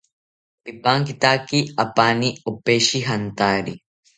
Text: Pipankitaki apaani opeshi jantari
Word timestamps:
Pipankitaki 0.63 1.59
apaani 1.83 2.29
opeshi 2.49 3.05
jantari 3.07 3.73